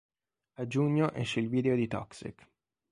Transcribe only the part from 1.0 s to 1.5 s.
esce il